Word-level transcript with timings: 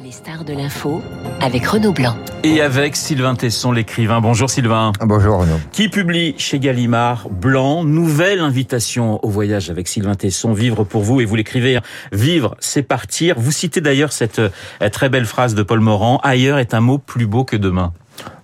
Les 0.00 0.10
stars 0.10 0.44
de 0.44 0.52
l'info 0.52 1.02
avec 1.40 1.64
Renaud 1.66 1.92
Blanc. 1.92 2.16
Et 2.42 2.60
avec 2.60 2.96
Sylvain 2.96 3.36
Tesson, 3.36 3.70
l'écrivain. 3.70 4.20
Bonjour 4.20 4.50
Sylvain. 4.50 4.90
Bonjour 5.00 5.38
Renaud. 5.38 5.60
Qui 5.70 5.88
publie 5.88 6.34
chez 6.36 6.58
Gallimard 6.58 7.28
Blanc, 7.28 7.84
nouvelle 7.84 8.40
invitation 8.40 9.24
au 9.24 9.28
voyage 9.28 9.70
avec 9.70 9.86
Sylvain 9.86 10.16
Tesson, 10.16 10.52
Vivre 10.52 10.82
pour 10.82 11.02
vous. 11.02 11.20
Et 11.20 11.24
vous 11.24 11.36
l'écrivez, 11.36 11.76
hein. 11.76 11.82
Vivre, 12.10 12.56
c'est 12.58 12.82
partir. 12.82 13.36
Vous 13.38 13.52
citez 13.52 13.80
d'ailleurs 13.80 14.12
cette 14.12 14.40
euh, 14.40 14.50
très 14.90 15.08
belle 15.08 15.26
phrase 15.26 15.54
de 15.54 15.62
Paul 15.62 15.78
Morand, 15.78 16.18
Ailleurs 16.24 16.58
est 16.58 16.74
un 16.74 16.80
mot 16.80 16.98
plus 16.98 17.28
beau 17.28 17.44
que 17.44 17.56
demain. 17.56 17.92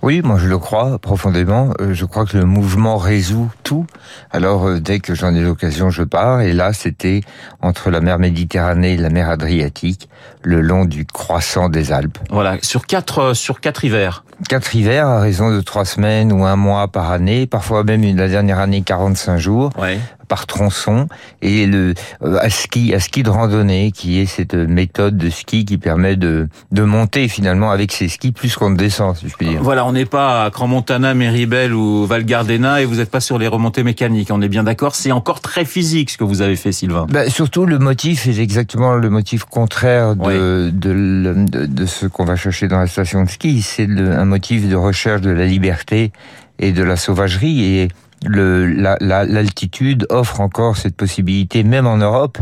Oui, 0.02 0.22
moi 0.22 0.38
je 0.38 0.48
le 0.48 0.58
crois 0.58 0.98
profondément. 0.98 1.72
Euh, 1.80 1.92
je 1.92 2.04
crois 2.06 2.24
que 2.24 2.36
le 2.38 2.44
mouvement 2.44 2.96
résout 2.96 3.50
tout. 3.64 3.86
Alors 4.30 4.66
euh, 4.66 4.80
dès 4.80 4.98
que 4.98 5.14
j'en 5.14 5.34
ai 5.34 5.40
l'occasion, 5.40 5.90
je 5.90 6.02
pars. 6.02 6.40
Et 6.40 6.52
là, 6.52 6.72
c'était 6.72 7.20
entre 7.60 7.90
la 7.90 8.00
mer 8.00 8.18
Méditerranée 8.18 8.94
et 8.94 8.96
la 8.96 9.10
mer 9.10 9.28
Adriatique, 9.28 10.08
le 10.42 10.62
long 10.62 10.86
du 10.86 11.04
croissant 11.04 11.68
des 11.68 11.92
Alpes. 11.92 12.18
Voilà, 12.30 12.56
sur 12.62 12.86
quatre 12.86 13.18
euh, 13.18 13.34
sur 13.34 13.60
quatre 13.60 13.84
hivers. 13.84 14.24
Quatre 14.48 14.74
hivers 14.74 15.06
à 15.06 15.20
raison 15.20 15.50
de 15.54 15.60
trois 15.60 15.84
semaines 15.84 16.32
ou 16.32 16.46
un 16.46 16.56
mois 16.56 16.88
par 16.88 17.10
année, 17.10 17.46
parfois 17.46 17.84
même 17.84 18.02
une, 18.02 18.16
la 18.16 18.28
dernière 18.28 18.58
année 18.58 18.82
45 18.82 19.36
jours. 19.36 19.70
Ouais. 19.78 19.98
Par 20.30 20.46
tronçon 20.46 21.08
et 21.42 21.66
le 21.66 21.92
euh, 22.22 22.38
à 22.40 22.48
ski 22.48 22.94
à 22.94 23.00
ski 23.00 23.22
de 23.24 23.30
randonnée 23.30 23.90
qui 23.92 24.20
est 24.20 24.26
cette 24.26 24.54
méthode 24.54 25.18
de 25.18 25.28
ski 25.28 25.64
qui 25.64 25.76
permet 25.76 26.14
de 26.16 26.48
de 26.70 26.82
monter 26.84 27.26
finalement 27.28 27.70
avec 27.72 27.90
ses 27.92 28.08
skis 28.08 28.30
plus 28.32 28.54
qu'on 28.56 28.70
ne 28.70 28.76
descend 28.76 29.16
si 29.16 29.28
je 29.28 29.34
puis 29.36 29.48
dire. 29.48 29.60
Voilà, 29.62 29.84
on 29.84 29.92
n'est 29.92 30.04
pas 30.06 30.44
à 30.44 30.50
Crans-Montana, 30.50 31.14
Méribel 31.14 31.74
ou 31.74 32.06
Val 32.06 32.24
Gardena 32.24 32.80
et 32.80 32.84
vous 32.84 32.94
n'êtes 32.96 33.10
pas 33.10 33.20
sur 33.20 33.38
les 33.38 33.48
remontées 33.48 33.82
mécaniques. 33.82 34.30
On 34.30 34.40
est 34.40 34.48
bien 34.48 34.62
d'accord. 34.62 34.94
C'est 34.94 35.10
encore 35.12 35.40
très 35.40 35.64
physique 35.64 36.10
ce 36.10 36.16
que 36.16 36.24
vous 36.24 36.40
avez 36.42 36.56
fait, 36.56 36.70
Sylvain. 36.72 37.06
Ben, 37.10 37.28
surtout 37.28 37.66
le 37.66 37.78
motif 37.80 38.28
est 38.28 38.38
exactement 38.38 38.94
le 38.94 39.10
motif 39.10 39.44
contraire 39.44 40.14
de 40.14 40.22
Oui. 40.24 40.34
de, 40.72 41.34
de, 41.50 41.66
de 41.66 41.86
ce 41.86 42.06
qu'on 42.06 42.24
va 42.24 42.36
chercher 42.36 42.68
dans 42.68 42.78
la 42.78 42.86
station 42.86 43.24
de 43.24 43.28
ski. 43.28 43.62
C'est 43.62 43.88
un 43.90 44.24
motif 44.24 44.68
de 44.68 44.76
recherche 44.76 45.20
de 45.22 45.30
la 45.30 45.44
liberté 45.46 46.12
et 46.60 46.70
de 46.72 46.82
la 46.84 46.96
sauvagerie 46.96 47.64
et 47.64 47.88
le, 48.26 48.66
la, 48.66 48.96
la- 49.00 49.24
l'altitude 49.24 50.06
offre 50.10 50.40
encore 50.40 50.76
cette 50.76 50.94
possibilité, 50.96 51.64
même 51.64 51.86
en 51.86 51.96
Europe, 51.96 52.38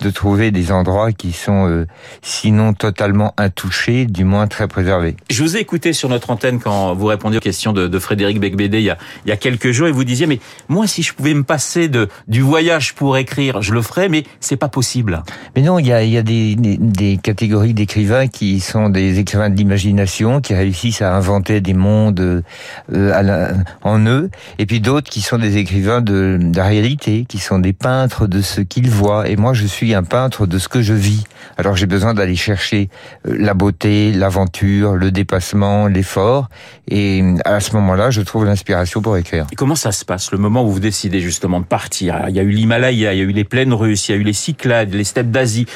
de 0.00 0.10
trouver 0.10 0.50
des 0.50 0.72
endroits 0.72 1.12
qui 1.12 1.32
sont 1.32 1.68
euh, 1.68 1.86
sinon 2.22 2.72
totalement 2.72 3.34
intouchés, 3.36 4.06
du 4.06 4.24
moins 4.24 4.46
très 4.46 4.66
préservés. 4.66 5.14
Je 5.30 5.42
vous 5.42 5.56
ai 5.56 5.60
écouté 5.60 5.92
sur 5.92 6.08
notre 6.08 6.30
antenne 6.30 6.58
quand 6.58 6.94
vous 6.94 7.06
répondiez 7.06 7.36
aux 7.38 7.42
questions 7.42 7.72
de, 7.72 7.86
de 7.86 7.98
Frédéric 7.98 8.40
Becbédé 8.40 8.78
il 8.78 8.84
y, 8.84 8.90
a, 8.90 8.96
il 9.26 9.28
y 9.28 9.32
a 9.32 9.36
quelques 9.36 9.70
jours 9.72 9.88
et 9.88 9.92
vous 9.92 10.04
disiez 10.04 10.26
mais 10.26 10.40
moi 10.68 10.86
si 10.86 11.02
je 11.02 11.12
pouvais 11.12 11.34
me 11.34 11.42
passer 11.42 11.88
de 11.88 12.08
du 12.28 12.40
voyage 12.40 12.94
pour 12.94 13.16
écrire, 13.18 13.60
je 13.62 13.74
le 13.74 13.82
ferais 13.82 14.08
mais 14.08 14.24
c'est 14.40 14.56
pas 14.56 14.68
possible. 14.68 15.22
Mais 15.54 15.62
non, 15.62 15.78
il 15.78 15.86
y 15.86 15.92
a, 15.92 16.02
il 16.02 16.10
y 16.10 16.16
a 16.18 16.22
des, 16.22 16.56
des, 16.56 16.78
des 16.78 17.18
catégories 17.22 17.74
d'écrivains 17.74 18.26
qui 18.26 18.60
sont 18.60 18.88
des 18.88 19.18
écrivains 19.18 19.50
de 19.50 19.56
l'imagination, 19.56 20.40
qui 20.40 20.54
réussissent 20.54 21.02
à 21.02 21.14
inventer 21.14 21.60
des 21.60 21.74
mondes 21.74 22.20
euh, 22.20 23.12
à 23.12 23.22
la- 23.22 23.52
en 23.82 23.98
eux, 24.06 24.30
et 24.58 24.64
puis 24.66 24.80
d'autres 24.80 25.10
qui 25.10 25.19
sont 25.22 25.38
des 25.38 25.56
écrivains 25.56 26.00
de, 26.00 26.38
de 26.40 26.56
la 26.56 26.64
réalité, 26.64 27.24
qui 27.28 27.38
sont 27.38 27.58
des 27.58 27.72
peintres 27.72 28.26
de 28.26 28.40
ce 28.40 28.60
qu'ils 28.60 28.90
voient. 28.90 29.28
Et 29.28 29.36
moi, 29.36 29.52
je 29.52 29.66
suis 29.66 29.94
un 29.94 30.02
peintre 30.02 30.46
de 30.46 30.58
ce 30.58 30.68
que 30.68 30.82
je 30.82 30.94
vis. 30.94 31.24
Alors 31.56 31.76
j'ai 31.76 31.86
besoin 31.86 32.14
d'aller 32.14 32.36
chercher 32.36 32.88
euh, 33.26 33.36
la 33.38 33.54
beauté, 33.54 34.12
l'aventure, 34.12 34.94
le 34.94 35.10
dépassement, 35.10 35.86
l'effort, 35.86 36.48
et 36.88 37.22
à 37.44 37.60
ce 37.60 37.74
moment-là, 37.74 38.10
je 38.10 38.22
trouve 38.22 38.44
l'inspiration 38.44 39.02
pour 39.02 39.16
écrire. 39.16 39.46
Et 39.52 39.56
comment 39.56 39.74
ça 39.74 39.92
se 39.92 40.04
passe 40.04 40.32
le 40.32 40.38
moment 40.38 40.64
où 40.64 40.70
vous 40.70 40.80
décidez 40.80 41.20
justement 41.20 41.60
de 41.60 41.66
partir? 41.66 42.24
Il 42.28 42.34
y 42.34 42.40
a 42.40 42.42
eu 42.42 42.50
l'Himalaya, 42.50 43.12
il 43.12 43.18
y 43.18 43.22
a 43.22 43.24
eu 43.24 43.32
les 43.32 43.44
plaines 43.44 43.72
russes, 43.72 44.08
il 44.08 44.12
y 44.12 44.14
a 44.14 44.18
eu 44.18 44.24
les 44.24 44.32
Cyclades, 44.32 44.94
les 44.94 45.04
steppes 45.04 45.30
d'Asie. 45.30 45.66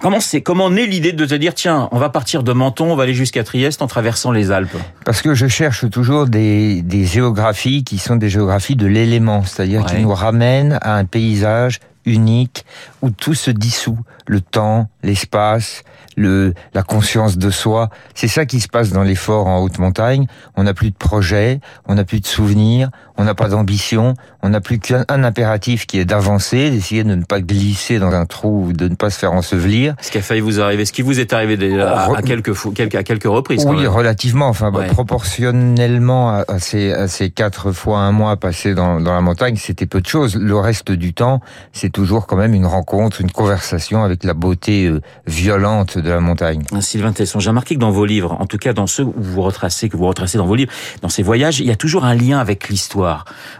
Comment 0.00 0.20
c'est 0.20 0.42
comment 0.42 0.70
naît 0.70 0.86
l'idée 0.86 1.12
de 1.12 1.26
te 1.26 1.34
dire 1.34 1.54
tiens 1.54 1.88
on 1.90 1.98
va 1.98 2.08
partir 2.08 2.42
de 2.44 2.52
Menton, 2.52 2.92
on 2.92 2.96
va 2.96 3.02
aller 3.02 3.14
jusqu'à 3.14 3.42
Trieste 3.42 3.82
en 3.82 3.88
traversant 3.88 4.30
les 4.30 4.52
Alpes? 4.52 4.76
Parce 5.04 5.22
que 5.22 5.34
je 5.34 5.48
cherche 5.48 5.90
toujours 5.90 6.26
des, 6.26 6.82
des 6.82 7.04
géographies 7.04 7.82
qui 7.82 7.98
sont 7.98 8.16
des 8.16 8.28
géographies 8.28 8.76
de 8.76 8.86
l'élément, 8.86 9.42
c'est-à-dire 9.44 9.80
Ouais. 9.84 9.96
qui 9.96 10.02
nous 10.02 10.14
ramènent 10.14 10.78
à 10.82 10.94
un 10.94 11.04
paysage 11.04 11.80
unique 12.04 12.64
où 13.02 13.10
tout 13.10 13.34
se 13.34 13.50
dissout, 13.50 13.98
le 14.26 14.40
temps, 14.40 14.88
l'espace, 15.02 15.82
le, 16.16 16.54
la 16.72 16.82
conscience 16.82 17.36
de 17.36 17.50
soi. 17.50 17.90
C'est 18.14 18.28
ça 18.28 18.46
qui 18.46 18.60
se 18.60 18.68
passe 18.68 18.90
dans 18.92 19.02
l'effort 19.02 19.46
en 19.46 19.58
haute 19.60 19.78
montagne. 19.78 20.26
On 20.56 20.62
n'a 20.62 20.74
plus 20.74 20.90
de 20.90 20.96
projet, 20.96 21.60
on 21.86 21.96
n'a 21.96 22.04
plus 22.04 22.20
de 22.20 22.26
souvenirs, 22.26 22.90
on 23.18 23.24
n'a 23.24 23.34
pas 23.34 23.48
d'ambition, 23.48 24.14
on 24.42 24.48
n'a 24.48 24.60
plus 24.60 24.78
qu'un 24.78 25.04
un 25.08 25.24
impératif 25.24 25.86
qui 25.86 25.98
est 25.98 26.04
d'avancer, 26.04 26.70
d'essayer 26.70 27.04
de 27.04 27.14
ne 27.14 27.24
pas 27.24 27.40
glisser 27.40 27.98
dans 27.98 28.12
un 28.12 28.24
trou, 28.26 28.72
de 28.72 28.88
ne 28.88 28.94
pas 28.94 29.10
se 29.10 29.18
faire 29.18 29.32
ensevelir. 29.32 29.94
Ce 30.00 30.10
qui 30.10 30.18
a 30.18 30.22
failli 30.22 30.40
vous 30.40 30.60
arriver, 30.60 30.84
ce 30.84 30.92
qui 30.92 31.02
vous 31.02 31.18
est 31.18 31.32
arrivé 31.32 31.56
déjà 31.56 31.92
à, 31.94 32.16
à 32.16 32.22
quelques 32.22 32.54
à 32.78 33.02
quelques 33.02 33.24
reprises. 33.24 33.66
Oui, 33.66 33.86
relativement. 33.86 34.48
Enfin, 34.48 34.70
bah, 34.70 34.84
proportionnellement 34.84 36.30
à, 36.30 36.44
à 36.48 36.58
ces, 36.58 36.92
à 36.92 37.08
ces 37.08 37.30
quatre 37.30 37.72
fois 37.72 37.98
un 37.98 38.12
mois 38.12 38.36
passés 38.36 38.74
dans, 38.74 39.00
dans 39.00 39.14
la 39.14 39.20
montagne, 39.20 39.56
c'était 39.56 39.86
peu 39.86 40.00
de 40.00 40.06
choses. 40.06 40.36
Le 40.36 40.56
reste 40.56 40.92
du 40.92 41.12
temps, 41.12 41.40
c'est 41.72 41.90
toujours 41.90 42.26
quand 42.26 42.36
même 42.36 42.54
une 42.54 42.66
rencontre, 42.66 43.20
une 43.20 43.32
conversation 43.32 44.04
avec 44.04 44.22
la 44.24 44.34
beauté 44.34 44.86
euh, 44.86 45.00
violente 45.26 45.98
de 45.98 46.08
la 46.08 46.20
montagne. 46.20 46.62
Sylvain 46.80 47.12
Tesson, 47.12 47.40
j'ai 47.40 47.50
remarqué 47.50 47.74
que 47.74 47.80
dans 47.80 47.90
vos 47.90 48.04
livres, 48.04 48.36
en 48.38 48.46
tout 48.46 48.58
cas 48.58 48.72
dans 48.72 48.86
ceux 48.86 49.04
où 49.04 49.14
vous 49.16 49.42
retracez, 49.42 49.88
que 49.88 49.96
vous 49.96 50.06
retracez 50.06 50.38
dans 50.38 50.46
vos 50.46 50.54
livres, 50.54 50.72
dans 51.02 51.08
ces 51.08 51.22
voyages, 51.24 51.58
il 51.60 51.66
y 51.66 51.72
a 51.72 51.76
toujours 51.76 52.04
un 52.04 52.14
lien 52.14 52.38
avec 52.38 52.68
l'histoire. 52.68 53.07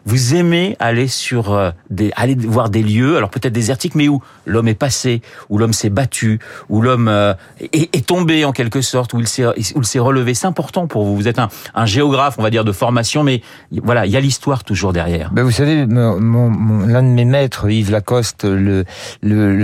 Vous 0.05 0.35
aimez 0.35 0.77
aller 0.79 1.09
sur 1.09 1.53
euh, 1.53 1.71
aller 2.17 2.35
voir 2.35 2.71
des 2.71 2.83
lieux, 2.83 3.17
alors 3.17 3.31
peut-être 3.31 3.53
désertiques, 3.53 3.95
mais 3.95 4.09
où 4.09 4.23
l'homme 4.47 4.69
est 4.69 4.75
passé, 4.75 5.23
où 5.49 5.59
l'homme 5.59 5.73
s'est 5.73 5.91
battu, 5.91 6.39
où 6.69 6.81
l'homme 6.81 7.09
euh, 7.09 7.35
est, 7.61 8.07
tombé 8.07 8.45
en 8.45 8.53
quelque 8.53 8.81
sorte, 8.81 9.13
où 9.13 9.21
il 9.21 9.29
s'est, 9.29 9.99
relevé. 9.99 10.35
C'est 10.35 10.47
important 10.47 10.87
pour 10.87 11.05
vous. 11.05 11.17
Vous 11.17 11.29
êtes 11.29 11.39
un, 11.39 11.87
géographe, 11.87 12.37
on 12.39 12.43
va 12.43 12.51
dire, 12.51 12.65
de 12.65 12.73
formation, 12.73 13.25
mais 13.25 13.43
voilà, 13.83 14.07
il 14.07 14.13
y 14.13 14.17
a 14.17 14.21
l'histoire 14.21 14.65
toujours 14.65 14.93
derrière. 14.93 15.31
Ben, 15.33 15.43
vous 15.43 15.51
savez, 15.51 15.87
l'un 15.87 17.03
de 17.03 17.09
mes 17.09 17.25
maîtres, 17.25 17.69
Yves 17.69 17.91
Lacoste, 17.91 18.45
le, 18.45 18.85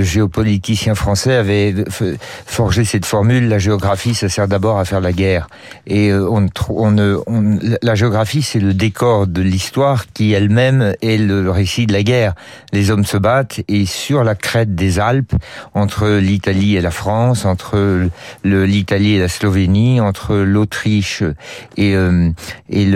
géopoliticien 0.02 0.94
français, 0.94 1.34
avait 1.34 1.74
forgé 2.46 2.84
cette 2.84 3.06
formule 3.06 3.48
la 3.48 3.58
géographie, 3.58 4.14
ça 4.14 4.28
sert 4.28 4.48
d'abord 4.48 4.78
à 4.78 4.84
faire 4.84 5.00
la 5.00 5.12
guerre. 5.12 5.48
Et 5.86 6.10
euh, 6.10 6.28
la 7.82 7.94
géographie, 7.94 8.42
c'est 8.42 8.60
le 8.60 8.74
décor 8.74 9.26
de 9.26 9.42
l'histoire 9.42 9.73
qui 10.12 10.32
elle-même 10.32 10.94
est 11.02 11.16
le, 11.16 11.50
récit 11.50 11.86
de 11.86 11.92
la 11.92 12.02
guerre. 12.02 12.34
Les 12.72 12.90
hommes 12.90 13.04
se 13.04 13.16
battent 13.16 13.60
et 13.68 13.86
sur 13.86 14.22
la 14.22 14.34
crête 14.34 14.74
des 14.74 14.98
Alpes, 14.98 15.34
entre 15.74 16.08
l'Italie 16.08 16.76
et 16.76 16.80
la 16.80 16.90
France, 16.90 17.44
entre 17.44 18.08
l'Italie 18.44 19.14
et 19.14 19.18
la 19.18 19.28
Slovénie, 19.28 20.00
entre 20.00 20.36
l'Autriche 20.36 21.22
et, 21.76 21.94
euh, 21.94 22.30
et 22.68 22.86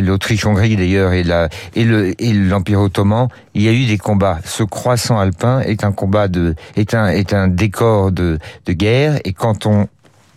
l'Autriche-Hongrie 0.00 0.76
d'ailleurs 0.76 1.12
et 1.12 1.24
et 1.74 2.32
l'Empire 2.32 2.80
ottoman, 2.80 3.28
il 3.54 3.62
y 3.62 3.68
a 3.68 3.72
eu 3.72 3.86
des 3.86 3.98
combats. 3.98 4.38
Ce 4.44 4.62
croissant 4.62 5.18
alpin 5.18 5.60
est 5.60 5.84
un 5.84 5.92
combat 5.92 6.28
de 6.28 6.54
est 6.76 6.94
un 6.94 7.08
est 7.08 7.32
un 7.32 7.48
décor 7.48 8.12
de 8.12 8.38
de 8.66 8.72
guerre 8.72 9.18
et 9.24 9.32
quand 9.32 9.66
on 9.66 9.88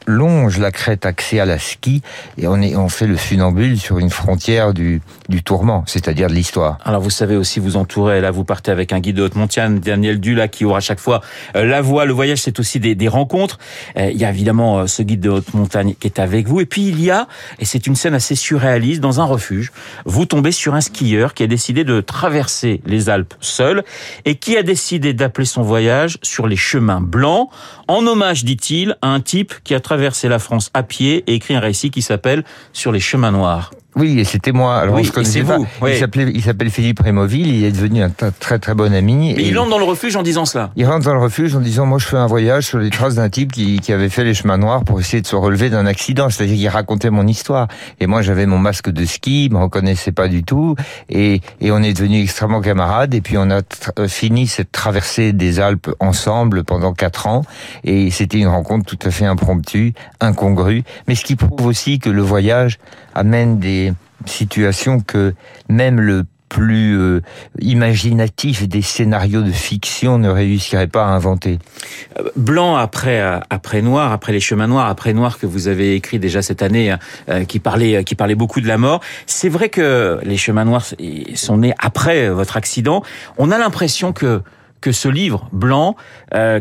longe 0.08 0.58
la 0.58 0.72
crête 0.72 1.06
axée 1.06 1.40
à 1.40 1.60
ski 1.60 2.02
et 2.38 2.48
on 2.48 2.62
est 2.62 2.76
on 2.76 2.88
fait 2.88 3.08
le 3.08 3.18
funambule 3.18 3.78
sur 3.78 4.00
une 4.00 4.10
frontière 4.10 4.74
du 4.74 5.02
du 5.28 5.44
tourment, 5.44 5.84
c'est-à-dire 5.86 6.30
de 6.30 6.34
l'histoire. 6.34 6.78
Alors 6.86 7.02
vous 7.02 7.10
savez 7.10 7.36
aussi 7.36 7.60
vous 7.60 7.76
entourer, 7.76 8.22
là 8.22 8.32
vous 8.32 8.46
partez 8.46 8.72
avec 8.72 8.94
un 8.94 9.00
guide 9.00 9.18
de 9.18 9.24
haute 9.24 9.36
montagne, 9.36 9.80
Daniel 9.80 10.20
Dula, 10.20 10.48
qui 10.48 10.64
aura 10.64 10.80
chaque 10.80 11.02
fois 11.02 11.22
euh, 11.56 11.66
la 11.66 11.82
voix. 11.82 12.06
Le 12.06 12.14
voyage 12.14 12.40
c'est 12.40 12.60
aussi 12.60 12.80
des, 12.80 12.96
des 12.96 13.10
rencontres. 13.10 13.60
Euh, 13.98 14.10
il 14.10 14.18
y 14.18 14.24
a 14.24 14.30
évidemment 14.30 14.80
euh, 14.80 14.88
ce 14.88 15.04
guide 15.04 15.20
de 15.20 15.30
haute 15.30 15.54
montagne 15.54 15.94
qui 16.00 16.08
est 16.08 16.20
avec 16.20 16.48
vous. 16.48 16.62
Et 16.62 16.66
puis 16.66 16.88
il 16.88 17.04
y 17.04 17.12
a, 17.12 17.28
et 17.60 17.66
c'est 17.66 17.86
une 17.86 17.96
scène 17.96 18.14
assez 18.14 18.36
surréaliste, 18.36 19.02
dans 19.02 19.20
un 19.20 19.26
refuge, 19.26 19.74
vous 20.06 20.26
tombez 20.26 20.54
sur 20.54 20.74
un 20.74 20.82
skieur 20.82 21.34
qui 21.34 21.44
a 21.44 21.48
décidé 21.48 21.84
de 21.84 22.00
traverser 22.00 22.82
les 22.86 23.10
Alpes 23.10 23.34
seul 23.42 23.84
et 24.24 24.36
qui 24.36 24.56
a 24.56 24.64
décidé 24.64 25.14
d'appeler 25.14 25.46
son 25.46 25.64
voyage 25.64 26.18
sur 26.22 26.48
les 26.48 26.56
chemins 26.56 27.02
blancs, 27.02 27.50
en 27.90 28.08
hommage, 28.08 28.46
dit-il, 28.46 28.98
à 29.02 29.10
un 29.10 29.20
type 29.20 29.54
qui 29.64 29.76
a 29.76 29.80
traversé 29.80 29.97
la 30.30 30.40
France 30.40 30.70
à 30.74 30.84
pied 30.84 31.24
et 31.28 31.34
écrit 31.34 31.56
un 31.56 31.60
récit 31.60 31.92
qui 31.92 32.02
s'appelle 32.02 32.44
Sur 32.74 32.92
les 32.92 33.00
chemins 33.00 33.32
noirs. 33.32 33.72
Oui, 33.98 34.24
c'était 34.26 34.52
moi. 34.52 34.78
Alors 34.78 34.96
Oui, 34.96 35.02
on 35.02 35.04
se 35.06 35.10
et 35.10 35.14
connaissait 35.14 35.40
c'est 35.40 35.46
pas. 35.46 35.58
vous, 35.58 35.68
oui. 35.82 35.92
Il 35.94 36.00
s'appelait 36.00 36.32
il 36.34 36.42
s'appelle 36.44 36.70
Philippe 36.70 37.00
Rémoville, 37.00 37.48
il 37.48 37.64
est 37.66 37.72
devenu 37.72 38.04
un 38.04 38.10
très 38.10 38.60
très 38.60 38.74
bon 38.76 38.94
ami 38.94 39.34
Mais 39.36 39.44
et 39.44 39.48
il 39.48 39.58
entre 39.58 39.72
dans 39.72 39.80
le 39.80 39.84
refuge 39.86 40.16
en 40.16 40.24
disant 40.24 40.46
cela. 40.46 40.72
Il 40.76 40.86
rentre 40.86 41.06
dans 41.06 41.14
le 41.14 41.20
refuge 41.20 41.56
en 41.56 41.60
disant 41.60 41.86
moi 41.86 41.98
je 41.98 42.06
fais 42.06 42.18
un 42.18 42.28
voyage 42.28 42.66
sur 42.68 42.78
les 42.80 42.90
traces 42.90 43.16
d'un 43.16 43.30
type 43.30 43.52
qui, 43.52 43.80
qui 43.80 43.92
avait 43.92 44.10
fait 44.10 44.24
les 44.24 44.34
chemins 44.34 44.58
noirs 44.58 44.84
pour 44.84 45.00
essayer 45.00 45.22
de 45.22 45.28
se 45.28 45.36
relever 45.36 45.70
d'un 45.70 45.86
accident, 45.86 46.30
c'est-à-dire 46.30 46.56
qu'il 46.56 46.68
racontait 46.70 47.10
mon 47.10 47.26
histoire. 47.28 47.68
Et 48.00 48.08
moi 48.08 48.22
j'avais 48.22 48.46
mon 48.46 48.60
masque 48.60 48.90
de 48.90 49.06
ski, 49.06 49.46
il 49.46 49.52
me 49.54 49.58
reconnaissait 49.60 50.12
pas 50.12 50.28
du 50.28 50.44
tout, 50.44 50.76
et, 51.10 51.42
et 51.62 51.72
on 51.72 51.82
est 51.82 51.94
devenus 51.94 52.24
extrêmement 52.24 52.62
camarades. 52.62 53.14
Et 53.14 53.22
puis 53.22 53.38
on 53.38 53.50
a 53.50 53.62
fini 54.08 54.48
cette 54.48 54.72
traversée 54.72 55.34
des 55.34 55.60
Alpes 55.60 55.90
ensemble 56.00 56.64
pendant 56.64 56.94
quatre 56.94 57.28
ans, 57.28 57.42
et 57.84 58.12
c'était 58.12 58.38
une 58.38 58.48
rencontre 58.48 58.86
tout 58.86 59.08
à 59.08 59.12
fait 59.12 59.26
impromptue, 59.26 59.94
incongrue, 60.20 60.84
mais 61.08 61.16
ce 61.16 61.24
qui 61.24 61.36
prouve 61.36 61.66
aussi 61.66 62.00
que 62.00 62.10
le 62.10 62.22
voyage 62.22 62.78
amène 63.18 63.60
des 63.60 63.94
situations 64.26 65.00
que 65.00 65.34
même 65.70 66.00
le 66.00 66.24
plus 66.50 66.98
euh, 66.98 67.22
imaginatif 67.60 68.68
des 68.70 68.82
scénarios 68.82 69.42
de 69.42 69.52
fiction 69.52 70.18
ne 70.18 70.30
réussirait 70.30 70.88
pas 70.88 71.04
à 71.04 71.10
inventer. 71.10 71.60
Blanc 72.38 72.76
après 72.76 73.20
après 73.50 73.82
noir, 73.82 74.14
après 74.14 74.32
les 74.32 74.40
chemins 74.40 74.68
noirs, 74.68 74.88
après 74.88 75.14
noir 75.14 75.40
que 75.40 75.46
vous 75.46 75.68
avez 75.68 75.96
écrit 75.96 76.20
déjà 76.20 76.42
cette 76.42 76.62
année, 76.62 76.96
qui 77.50 77.60
parlait 77.60 78.06
qui 78.06 78.16
parlait 78.16 78.36
beaucoup 78.36 78.62
de 78.62 78.68
la 78.68 78.78
mort. 78.78 79.02
C'est 79.26 79.50
vrai 79.50 79.68
que 79.68 80.20
les 80.24 80.38
chemins 80.38 80.64
noirs 80.64 80.86
sont 81.36 81.58
nés 81.58 81.74
après 81.80 82.30
votre 82.30 82.56
accident. 82.56 83.04
On 83.38 83.52
a 83.52 83.58
l'impression 83.58 84.14
que 84.14 84.42
que 84.80 84.94
ce 84.94 85.10
livre 85.10 85.50
blanc, 85.52 85.98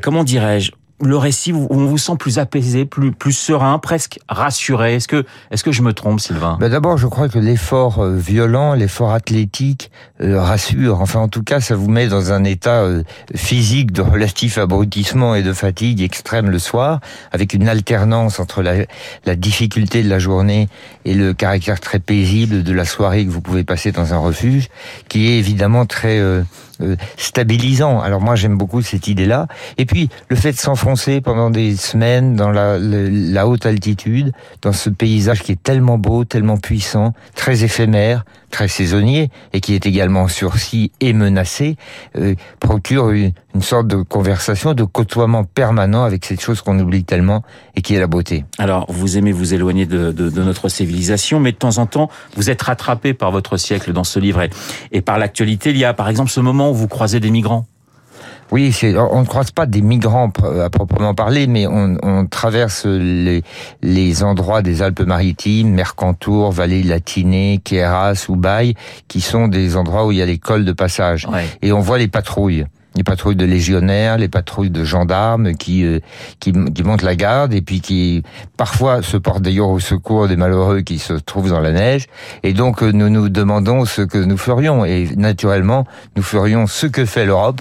comment 0.03 0.25
dirais-je, 0.25 0.73
le 1.03 1.17
récit, 1.17 1.53
on 1.53 1.85
vous 1.85 1.99
sent 1.99 2.17
plus 2.19 2.39
apaisé, 2.39 2.87
plus 2.87 3.13
plus 3.13 3.33
serein, 3.33 3.79
presque 3.79 4.19
rassuré. 4.29 4.95
Est-ce 4.95 5.09
que 5.09 5.25
est-ce 5.51 5.63
que 5.63 5.73
je 5.73 5.83
me 5.83 5.93
trompe, 5.93 6.21
Sylvain? 6.21 6.57
Ben 6.59 6.71
D'abord, 6.71 6.97
je 6.97 7.07
crois 7.07 7.29
que 7.29 7.39
l'effort 7.39 7.99
euh, 7.99 8.17
violent, 8.17 8.75
l'effort 8.75 9.13
athlétique 9.13 9.91
euh, 10.23 10.41
rassure. 10.41 11.01
Enfin, 11.01 11.21
en 11.21 11.29
tout 11.29 11.43
cas, 11.43 11.61
ça 11.61 11.77
vous 11.77 11.89
met 11.89 12.09
dans 12.09 12.33
un 12.33 12.45
état 12.45 12.83
euh, 12.83 13.03
physique 13.35 13.93
de 13.93 14.01
relatif 14.01 14.57
abrutissement 14.59 15.35
et 15.35 15.43
de 15.43 15.53
fatigue 15.53 16.01
extrême 16.01 16.51
le 16.51 16.59
soir, 16.59 17.01
avec 17.31 17.53
une 17.53 17.69
alternance 17.69 18.41
entre 18.41 18.63
la, 18.63 18.87
la 19.27 19.37
difficulté 19.37 20.03
de 20.03 20.09
la 20.09 20.19
journée 20.19 20.69
et 21.05 21.15
le 21.15 21.35
caractère 21.35 21.79
très 21.81 21.99
paisible 21.99 22.63
de 22.63 22.73
la 22.73 22.85
soirée 22.85 23.27
que 23.27 23.31
vous 23.31 23.43
pouvez 23.43 23.65
passer 23.65 23.93
dans 23.93 24.15
un 24.15 24.19
refuge, 24.19 24.69
qui 25.09 25.29
est 25.29 25.39
évidemment 25.39 25.85
très 25.85 26.19
euh, 26.19 26.43
stabilisant. 27.17 28.01
Alors 28.01 28.21
moi 28.21 28.37
j'aime 28.37 28.57
beaucoup 28.57 28.83
cette 28.83 29.09
idée-là. 29.09 29.47
Et 29.79 29.87
puis 29.87 30.09
le 30.29 30.37
fait 30.37 30.53
de 30.53 30.59
s'enfoncer 30.59 31.21
pendant 31.21 31.51
des 31.51 31.77
semaines 31.77 32.37
dans 32.37 32.51
la, 32.51 32.79
la, 32.79 33.47
haute 33.47 33.67
altitude, 33.67 34.33
dans 34.63 34.73
ce 34.73 34.91
paysage 34.91 35.43
qui 35.43 35.53
est 35.53 35.63
tellement 35.63 35.99
beau, 35.99 36.25
tellement 36.25 36.57
puissant, 36.57 37.13
très 37.35 37.65
éphémère, 37.65 38.25
très 38.51 38.69
saisonnier 38.69 39.31
et 39.53 39.61
qui 39.61 39.75
est 39.75 39.87
également 39.87 40.29
sursis 40.29 40.93
et 41.01 41.13
menacé, 41.13 41.77
euh, 42.17 42.35
procure 42.61 43.11
une, 43.11 43.33
une, 43.55 43.63
sorte 43.63 43.87
de 43.87 43.97
conversation, 43.97 44.75
de 44.75 44.85
côtoiement 44.85 45.45
permanent 45.45 46.05
avec 46.05 46.25
cette 46.25 46.41
chose 46.41 46.61
qu'on 46.61 46.79
oublie 46.79 47.05
tellement 47.05 47.43
et 47.75 47.83
qui 47.83 47.95
est 47.95 48.01
la 48.01 48.07
beauté. 48.07 48.45
Alors, 48.59 48.87
vous 48.89 49.19
aimez 49.19 49.33
vous 49.33 49.55
éloigner 49.55 49.87
de, 49.87 50.13
de, 50.13 50.31
de, 50.31 50.43
notre 50.43 50.69
civilisation, 50.69 51.41
mais 51.41 51.53
de 51.53 51.57
temps 51.57 51.79
en 51.79 51.87
temps, 51.87 52.11
vous 52.37 52.51
êtes 52.51 52.63
rattrapé 52.63 53.15
par 53.15 53.31
votre 53.31 53.57
siècle 53.57 53.93
dans 53.93 54.05
ce 54.05 54.19
livret 54.19 54.51
et 54.93 55.01
par 55.01 55.19
l'actualité. 55.19 55.71
Il 55.71 55.79
y 55.79 55.85
a 55.85 55.95
par 55.95 56.09
exemple 56.09 56.31
ce 56.31 56.41
moment 56.41 56.71
où 56.71 56.75
vous 56.75 56.89
croisez 56.89 57.21
des 57.21 57.31
migrants. 57.31 57.67
Oui, 58.53 58.77
on 58.97 59.21
ne 59.21 59.27
croise 59.27 59.51
pas 59.51 59.67
des 59.67 59.83
migrants 59.83 60.33
à 60.63 60.71
proprement 60.71 61.15
parler, 61.15 61.47
mais 61.49 61.67
on, 61.67 61.97
on 62.03 62.27
traverse 62.27 62.87
les, 62.87 63.43
les, 63.83 64.23
endroits 64.23 64.63
des 64.63 64.83
Alpes-Maritimes, 64.83 65.71
Mercantour, 65.71 66.53
Vallée 66.53 66.85
Latinée, 66.85 67.61
Queyras 67.65 68.27
ou 68.29 68.37
Baye, 68.37 68.75
qui 69.09 69.21
sont 69.21 69.49
des 69.49 69.77
endroits 69.77 70.07
où 70.07 70.13
il 70.13 70.19
y 70.19 70.23
a 70.23 70.27
des 70.27 70.39
cols 70.39 70.65
de 70.65 70.73
passage. 70.73 71.27
Et 71.61 71.73
on 71.73 71.81
voit 71.81 71.99
les 71.99 72.09
patrouilles 72.09 72.67
les 72.97 73.05
patrouilles 73.05 73.37
de 73.37 73.45
légionnaires, 73.45 74.17
les 74.17 74.29
patrouilles 74.29 74.71
de 74.71 74.83
gendarmes 74.83 75.55
qui, 75.55 75.85
euh, 75.85 76.01
qui, 76.41 76.53
qui 76.53 76.83
montent 76.83 77.03
la 77.03 77.15
garde 77.15 77.53
et 77.53 77.61
puis 77.61 77.81
qui 77.81 78.23
parfois 78.57 79.03
se 79.03 79.19
portent 79.19 79.43
d'ailleurs 79.43 79.69
au 79.69 79.81
secours 79.81 80.29
des 80.29 80.37
malheureux 80.37 80.81
qui 80.81 80.99
se 80.99 81.13
trouvent 81.13 81.51
dans 81.51 81.61
la 81.61 81.73
neige. 81.73 82.07
Et 82.43 82.55
donc 82.55 82.83
euh, 82.83 82.93
nous 82.93 83.11
nous 83.11 83.29
demandons 83.29 83.85
ce 83.85 84.01
que 84.01 84.19
nous 84.19 84.39
ferions 84.39 84.85
et 84.85 85.11
naturellement 85.17 85.87
nous 86.17 86.23
ferions 86.23 86.67
ce 86.67 86.87
que 86.87 87.05
fait 87.05 87.27
l'Europe 87.27 87.61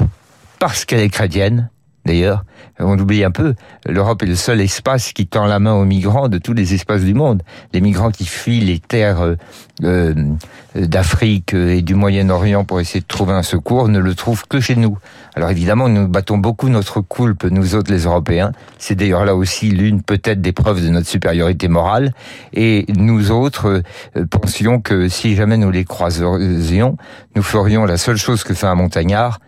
parce 0.59 0.85
qu'elle 0.85 1.01
est 1.01 1.09
chrétienne, 1.09 1.69
D'ailleurs, 2.05 2.45
on 2.79 2.99
oublie 2.99 3.23
un 3.23 3.31
peu, 3.31 3.55
l'Europe 3.87 4.21
est 4.21 4.27
le 4.27 4.35
seul 4.35 4.61
espace 4.61 5.11
qui 5.11 5.25
tend 5.25 5.47
la 5.47 5.57
main 5.57 5.73
aux 5.73 5.85
migrants 5.85 6.29
de 6.29 6.37
tous 6.37 6.53
les 6.53 6.75
espaces 6.75 7.01
du 7.01 7.15
monde. 7.15 7.41
Les 7.73 7.81
migrants 7.81 8.11
qui 8.11 8.25
fuient 8.25 8.59
les 8.59 8.77
terres 8.79 9.21
euh, 9.21 9.35
euh 9.83 10.13
d'Afrique 10.75 11.53
et 11.53 11.81
du 11.81 11.95
Moyen-Orient 11.95 12.65
pour 12.65 12.81
essayer 12.81 12.99
de 12.99 13.05
trouver 13.05 13.31
un 13.31 13.43
secours 13.43 13.87
ne 13.87 13.97
le 13.97 14.13
trouvent 14.13 14.45
que 14.45 14.59
chez 14.59 14.75
nous. 14.75 14.97
Alors 15.33 15.49
évidemment, 15.49 15.87
nous 15.87 16.09
battons 16.09 16.37
beaucoup 16.37 16.67
notre 16.67 16.99
coulpe, 16.99 17.45
nous 17.45 17.75
autres 17.75 17.93
les 17.93 18.03
Européens. 18.03 18.51
C'est 18.77 18.95
d'ailleurs 18.95 19.23
là 19.23 19.35
aussi 19.35 19.69
l'une 19.69 20.01
peut-être 20.01 20.41
des 20.41 20.51
preuves 20.51 20.83
de 20.83 20.89
notre 20.89 21.07
supériorité 21.07 21.69
morale. 21.69 22.13
Et 22.51 22.85
nous 22.89 23.31
autres 23.31 23.81
euh, 24.17 24.25
pensions 24.29 24.81
que 24.81 25.07
si 25.07 25.35
jamais 25.35 25.55
nous 25.55 25.71
les 25.71 25.85
croisions, 25.85 26.37
nous 26.37 27.43
ferions 27.43 27.85
la 27.85 27.95
seule 27.95 28.17
chose 28.17 28.43
que 28.43 28.53
fait 28.53 28.67
un 28.67 28.75
montagnard, 28.75 29.39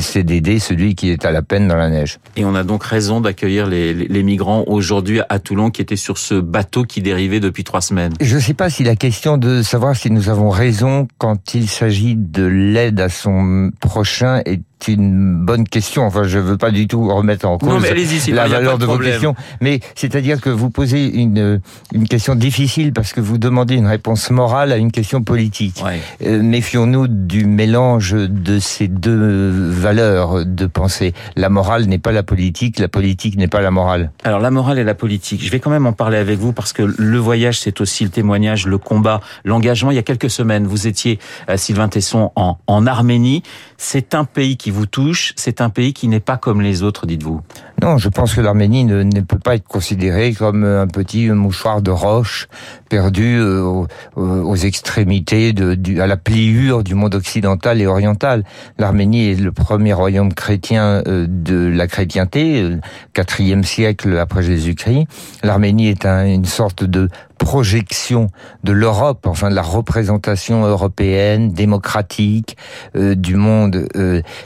c'est 0.00 0.22
d'aider 0.22 0.58
celui 0.58 0.94
qui 0.94 1.10
est 1.10 1.24
à 1.24 1.30
la 1.30 1.42
peine 1.42 1.68
dans 1.68 1.76
la 1.76 1.90
neige. 1.90 2.18
Et 2.36 2.44
on 2.44 2.54
a 2.54 2.64
donc 2.64 2.84
raison 2.84 3.20
d'accueillir 3.20 3.66
les, 3.66 3.94
les, 3.94 4.22
migrants 4.22 4.64
aujourd'hui 4.66 5.20
à 5.28 5.38
Toulon 5.38 5.70
qui 5.70 5.82
étaient 5.82 5.96
sur 5.96 6.18
ce 6.18 6.34
bateau 6.34 6.84
qui 6.84 7.00
dérivait 7.02 7.40
depuis 7.40 7.64
trois 7.64 7.80
semaines. 7.80 8.12
Je 8.20 8.36
ne 8.36 8.40
sais 8.40 8.54
pas 8.54 8.70
si 8.70 8.84
la 8.84 8.96
question 8.96 9.38
de 9.38 9.62
savoir 9.62 9.96
si 9.96 10.10
nous 10.10 10.28
avons 10.28 10.50
raison 10.50 11.08
quand 11.18 11.54
il 11.54 11.68
s'agit 11.68 12.16
de 12.16 12.44
l'aide 12.44 13.00
à 13.00 13.08
son 13.08 13.70
prochain 13.80 14.42
est 14.44 14.60
une 14.88 15.44
bonne 15.44 15.66
question. 15.66 16.04
Enfin, 16.04 16.24
je 16.24 16.38
veux 16.38 16.56
pas 16.56 16.70
du 16.70 16.86
tout 16.86 17.08
remettre 17.08 17.46
en 17.46 17.58
cause 17.58 17.82
la 18.28 18.48
valeur 18.48 18.78
de, 18.78 18.86
vos 18.86 18.98
questions, 18.98 19.34
mais 19.60 19.80
c'est-à-dire 19.94 20.40
que 20.40 20.50
vous 20.50 20.70
posez 20.70 21.06
une 21.06 21.60
une 21.92 22.08
question 22.08 22.34
difficile 22.34 22.92
parce 22.92 23.12
que 23.12 23.20
vous 23.20 23.38
demandez 23.38 23.74
une 23.74 23.86
réponse 23.86 24.30
morale 24.30 24.72
à 24.72 24.76
une 24.76 24.92
question 24.92 25.22
politique. 25.22 25.82
Euh, 26.22 26.42
méfions-nous 26.42 27.08
du 27.08 27.46
mélange 27.46 28.12
de 28.12 28.58
ces 28.58 28.88
deux 28.88 29.50
valeurs 29.70 30.44
de 30.44 30.66
pensée. 30.66 31.14
La 31.36 31.48
morale 31.48 31.86
n'est 31.86 31.98
pas 31.98 32.12
la 32.12 32.22
politique, 32.22 32.78
la 32.78 32.88
politique 32.88 33.36
n'est 33.36 33.48
pas 33.48 33.60
la 33.60 33.70
morale. 33.70 34.12
Alors 34.24 34.40
la 34.40 34.50
morale 34.50 34.78
et 34.78 34.84
la 34.84 34.94
politique, 34.94 35.44
je 35.44 35.50
vais 35.50 35.60
quand 35.60 35.70
même 35.70 35.86
en 35.86 35.92
parler 35.92 36.18
avec 36.18 36.38
vous 36.38 36.52
parce 36.52 36.72
que 36.72 36.82
le 36.82 37.18
voyage, 37.18 37.58
c'est 37.60 37.80
aussi 37.80 38.04
le 38.04 38.10
témoignage, 38.10 38.66
le 38.66 38.78
combat, 38.78 39.20
l'engagement. 39.44 39.90
Il 39.90 39.96
y 39.96 39.98
a 39.98 40.02
quelques 40.02 40.30
semaines, 40.30 40.66
vous 40.66 40.86
étiez, 40.86 41.18
à 41.48 41.56
Sylvain 41.56 41.88
Tesson, 41.88 42.32
en, 42.36 42.58
en 42.66 42.86
Arménie. 42.86 43.42
C'est 43.76 44.14
un 44.14 44.24
pays 44.24 44.56
qui 44.56 44.69
vous 44.70 44.86
touche, 44.86 45.32
c'est 45.36 45.60
un 45.60 45.70
pays 45.70 45.92
qui 45.92 46.08
n'est 46.08 46.20
pas 46.20 46.36
comme 46.36 46.60
les 46.60 46.82
autres, 46.82 47.06
dites-vous. 47.06 47.40
Non, 47.82 47.98
je 47.98 48.08
pense 48.08 48.34
que 48.34 48.40
l'Arménie 48.40 48.84
ne, 48.84 49.20
peut 49.20 49.38
pas 49.38 49.54
être 49.54 49.66
considérée 49.66 50.34
comme 50.34 50.64
un 50.64 50.86
petit 50.86 51.28
mouchoir 51.30 51.80
de 51.82 51.90
roche 51.90 52.48
perdu 52.88 53.38
euh, 53.38 53.86
aux, 54.16 54.56
extrémités, 54.56 55.54
à 55.98 56.06
la 56.06 56.16
pliure 56.16 56.82
du 56.82 56.94
monde 56.94 57.14
occidental 57.14 57.80
et 57.80 57.86
oriental. 57.86 58.44
L'Arménie 58.78 59.30
est 59.30 59.40
le 59.40 59.52
premier 59.52 59.92
royaume 59.92 60.34
chrétien 60.34 61.02
euh, 61.06 61.26
de 61.28 61.66
la 61.66 61.86
chrétienté, 61.86 62.60
euh, 62.60 62.78
quatrième 63.14 63.64
siècle 63.64 64.18
après 64.18 64.42
Jésus-Christ. 64.42 65.06
L'Arménie 65.42 65.88
est 65.88 66.04
un, 66.04 66.26
une 66.26 66.44
sorte 66.44 66.84
de 66.84 67.08
projection 67.40 68.28
de 68.62 68.70
l'Europe, 68.70 69.26
enfin 69.26 69.50
de 69.50 69.56
la 69.56 69.62
représentation 69.62 70.64
européenne, 70.64 71.52
démocratique, 71.52 72.56
du 72.94 73.34
monde 73.34 73.88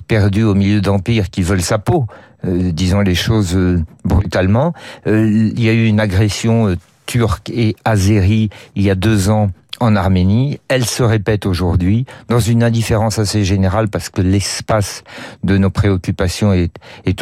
perdu 0.09 0.45
au 0.45 0.55
milieu 0.55 0.81
d'empires 0.81 1.29
qui 1.29 1.43
veulent 1.43 1.61
sa 1.61 1.79
peau. 1.79 2.07
Euh, 2.47 2.73
disons 2.73 3.01
les 3.01 3.15
choses 3.15 3.57
euh, 3.57 3.83
brutalement. 4.05 4.73
Euh, 5.07 5.27
il 5.27 5.63
y 5.63 5.69
a 5.69 5.73
eu 5.73 5.87
une 5.87 6.01
agression 6.01 6.75
turque 7.07 7.51
et 7.51 7.77
azérie 7.85 8.51
il 8.77 8.83
y 8.83 8.91
a 8.91 8.95
deux 8.95 9.31
ans 9.31 9.51
en 9.81 9.97
Arménie. 9.97 10.61
Elle 10.69 10.85
se 10.85 11.03
répète 11.03 11.47
aujourd'hui 11.47 12.07
dans 12.29 12.41
une 12.41 12.63
indifférence 12.63 13.19
assez 13.19 13.45
générale 13.45 13.89
parce 13.89 14.09
que 14.09 14.21
l'espace 14.21 15.05
de 15.43 15.57
nos 15.59 15.71
préoccupations 15.71 16.53
est, 16.53 16.71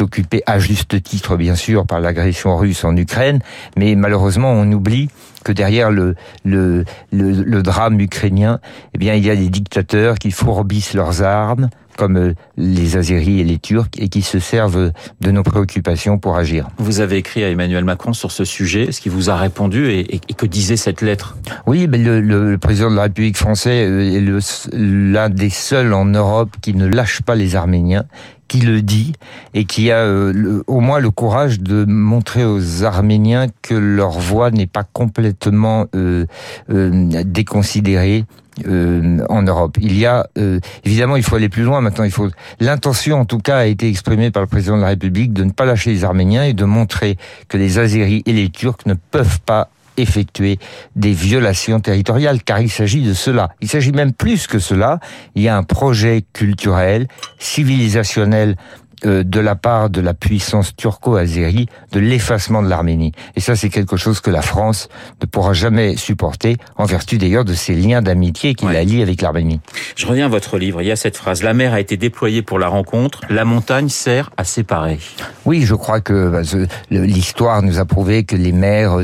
occupé 0.01 0.43
à 0.45 0.59
juste 0.59 1.01
titre, 1.03 1.37
bien 1.37 1.55
sûr, 1.55 1.85
par 1.85 1.99
l'agression 1.99 2.55
russe 2.57 2.83
en 2.83 2.95
Ukraine. 2.97 3.39
Mais 3.77 3.95
malheureusement, 3.95 4.51
on 4.51 4.71
oublie 4.71 5.09
que 5.43 5.51
derrière 5.51 5.91
le, 5.91 6.15
le, 6.43 6.85
le, 7.11 7.31
le 7.31 7.63
drame 7.63 7.99
ukrainien, 7.99 8.59
eh 8.93 8.97
bien, 8.97 9.13
il 9.13 9.25
y 9.25 9.29
a 9.29 9.35
des 9.35 9.49
dictateurs 9.49 10.15
qui 10.15 10.31
fourbissent 10.31 10.93
leurs 10.93 11.21
armes, 11.21 11.69
comme 11.97 12.17
euh, 12.17 12.33
les 12.57 12.97
Azéris 12.97 13.39
et 13.39 13.43
les 13.43 13.59
Turcs, 13.59 13.89
et 13.97 14.09
qui 14.09 14.21
se 14.21 14.39
servent 14.39 14.91
de 15.21 15.31
nos 15.31 15.43
préoccupations 15.43 16.17
pour 16.17 16.35
agir. 16.35 16.67
Vous 16.77 16.99
avez 16.99 17.17
écrit 17.17 17.43
à 17.43 17.49
Emmanuel 17.49 17.83
Macron 17.83 18.13
sur 18.13 18.31
ce 18.31 18.45
sujet, 18.45 18.91
ce 18.91 19.01
qui 19.01 19.09
vous 19.09 19.29
a 19.29 19.35
répondu, 19.35 19.89
et, 19.89 20.15
et, 20.15 20.33
que 20.33 20.45
disait 20.45 20.77
cette 20.77 21.01
lettre? 21.01 21.37
Oui, 21.67 21.87
mais 21.87 21.97
le, 21.97 22.21
le, 22.21 22.57
président 22.57 22.89
de 22.89 22.95
la 22.95 23.03
République 23.03 23.37
française 23.37 23.89
euh, 23.89 24.01
est 24.01 24.69
l'un 24.73 25.29
des 25.29 25.49
seuls 25.49 25.93
en 25.93 26.05
Europe 26.05 26.49
qui 26.61 26.73
ne 26.73 26.87
lâche 26.87 27.21
pas 27.21 27.35
les 27.35 27.55
Arméniens, 27.55 28.05
qui 28.47 28.59
le 28.59 28.83
dit 28.83 29.13
et 29.55 29.65
qui 29.65 29.89
a 29.89 29.97
euh, 29.97 30.61
au 30.67 30.79
moins 30.79 30.99
le 30.99 31.09
courage 31.09 31.59
de 31.59 31.85
montrer 31.85 32.45
aux 32.45 32.83
Arméniens 32.83 33.47
que 33.63 33.73
leur 33.73 34.11
voix 34.11 34.51
n'est 34.51 34.67
pas 34.67 34.83
complètement 34.83 35.87
euh, 35.95 36.25
euh, 36.69 37.23
déconsidérée 37.23 38.25
euh, 38.67 39.19
en 39.29 39.41
Europe. 39.41 39.77
Il 39.81 39.97
y 39.97 40.05
a 40.05 40.27
euh, 40.37 40.59
évidemment, 40.83 41.15
il 41.15 41.23
faut 41.23 41.35
aller 41.35 41.49
plus 41.49 41.63
loin. 41.63 41.81
Maintenant, 41.81 42.03
il 42.03 42.11
faut 42.11 42.29
l'intention, 42.59 43.19
en 43.19 43.25
tout 43.25 43.39
cas, 43.39 43.57
a 43.57 43.65
été 43.65 43.87
exprimée 43.87 44.31
par 44.31 44.41
le 44.41 44.47
président 44.47 44.77
de 44.77 44.81
la 44.81 44.89
République 44.89 45.33
de 45.33 45.43
ne 45.43 45.51
pas 45.51 45.65
lâcher 45.65 45.91
les 45.91 46.03
Arméniens 46.03 46.43
et 46.43 46.53
de 46.53 46.65
montrer 46.65 47.17
que 47.47 47.57
les 47.57 47.79
Azéris 47.79 48.23
et 48.25 48.33
les 48.33 48.49
Turcs 48.49 48.85
ne 48.85 48.93
peuvent 48.93 49.39
pas 49.41 49.69
effectuer 49.97 50.59
des 50.95 51.11
violations 51.11 51.79
territoriales, 51.79 52.43
car 52.43 52.59
il 52.59 52.69
s'agit 52.69 53.01
de 53.01 53.13
cela. 53.13 53.49
Il 53.61 53.69
s'agit 53.69 53.91
même 53.91 54.13
plus 54.13 54.47
que 54.47 54.59
cela. 54.59 54.99
Il 55.35 55.43
y 55.43 55.47
a 55.47 55.57
un 55.57 55.63
projet 55.63 56.23
culturel, 56.33 57.07
civilisationnel 57.39 58.55
de 59.03 59.39
la 59.39 59.55
part 59.55 59.89
de 59.89 60.01
la 60.01 60.13
puissance 60.13 60.75
turco-azérie 60.75 61.67
de 61.91 61.99
l'effacement 61.99 62.61
de 62.61 62.69
l'Arménie. 62.69 63.11
Et 63.35 63.39
ça, 63.39 63.55
c'est 63.55 63.69
quelque 63.69 63.97
chose 63.97 64.19
que 64.19 64.29
la 64.29 64.41
France 64.41 64.89
ne 65.21 65.25
pourra 65.25 65.53
jamais 65.53 65.95
supporter, 65.95 66.57
en 66.77 66.85
vertu 66.85 67.17
d'ailleurs 67.17 67.45
de 67.45 67.53
ces 67.53 67.75
liens 67.75 68.01
d'amitié 68.01 68.55
qui 68.55 68.65
la 68.65 68.83
lient 68.83 69.01
avec 69.01 69.21
l'Arménie. 69.21 69.59
Je 69.95 70.05
reviens 70.05 70.25
à 70.25 70.29
votre 70.29 70.57
livre. 70.57 70.81
Il 70.81 70.87
y 70.87 70.91
a 70.91 70.95
cette 70.95 71.17
phrase 71.17 71.43
la 71.43 71.53
mer 71.53 71.73
a 71.73 71.79
été 71.79 71.97
déployée 71.97 72.41
pour 72.41 72.59
la 72.59 72.67
rencontre, 72.67 73.21
la 73.29 73.45
montagne 73.45 73.89
sert 73.89 74.29
à 74.37 74.43
séparer. 74.43 74.99
Oui, 75.45 75.63
je 75.63 75.75
crois 75.75 76.01
que 76.01 76.29
bah, 76.29 76.41
l'histoire 76.89 77.61
nous 77.61 77.79
a 77.79 77.85
prouvé 77.85 78.23
que 78.23 78.35
les 78.35 78.51
mers 78.51 78.97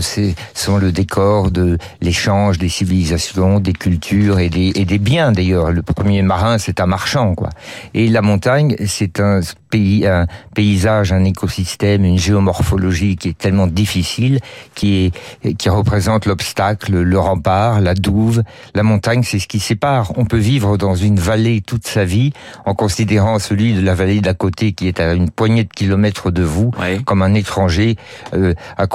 sont 0.54 0.78
le 0.78 0.92
décor 0.92 1.52
de 1.52 1.78
l'échange 2.02 2.58
des 2.58 2.70
civilisations, 2.70 3.60
des 3.60 3.74
cultures 3.74 4.40
et 4.40 4.50
des, 4.50 4.72
et 4.76 4.86
des 4.86 5.00
biens 5.00 5.32
d'ailleurs. 5.32 5.72
Le 5.72 5.82
premier 5.82 6.22
marin, 6.22 6.58
c'est 6.58 6.80
un 6.80 6.86
marchand, 6.86 7.36
quoi. 7.36 7.50
Et 7.94 8.08
la 8.08 8.22
montagne, 8.22 8.76
c'est 8.86 9.20
un 9.20 9.42
pays, 9.70 10.06
un 10.08 10.28
paysage, 10.56 11.12
un 11.12 11.24
écosystème, 11.24 12.04
une 12.04 12.18
géomorphologie 12.18 13.16
qui 13.16 13.30
est 13.30 13.38
tellement 13.38 13.68
difficile, 13.68 14.40
qui 14.76 15.12
est, 15.44 15.54
qui 15.54 15.70
représente 15.70 16.26
l'obstacle, 16.26 17.00
le 17.00 17.20
rempart, 17.20 17.82
la 17.82 17.94
douve. 17.94 18.44
La 18.76 18.84
montagne, 18.84 19.24
c'est 19.24 19.40
ce 19.40 19.48
qui 19.48 19.60
sépare. 19.60 20.14
On 20.18 20.26
peut 20.26 20.38
vivre 20.38 20.78
dans 20.78 20.96
une 20.96 21.20
vallée 21.20 21.62
toute 21.62 21.88
sa 21.88 22.06
vie 22.06 22.34
en 22.66 22.74
considérant 22.74 23.40
celui 23.40 23.74
de 23.74 23.82
la 23.82 23.96
vallée 23.96 24.22
d'à 24.22 24.34
côté 24.34 24.74
qui 24.74 24.88
est 24.88 25.00
à 25.00 25.14
une 25.14 25.30
poignée 25.30 25.64
de 25.64 25.70
kilomètres 25.70 26.32
de 26.32 26.44
vous 26.44 26.72
comme 27.06 27.22
un 27.22 27.34
étranger 27.34 27.96
euh, 28.34 28.54